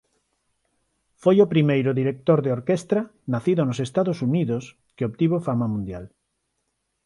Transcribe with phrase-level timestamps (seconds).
[1.21, 3.01] Foi o primeiro director de orquestra
[3.33, 4.63] nacido nos Estados Unidos
[4.95, 6.05] que obtivo fama mundial.